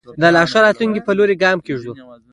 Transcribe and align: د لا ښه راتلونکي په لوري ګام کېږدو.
د 0.21 0.23
لا 0.35 0.43
ښه 0.51 0.59
راتلونکي 0.65 1.01
په 1.03 1.11
لوري 1.17 1.35
ګام 1.43 1.57
کېږدو. 1.65 1.93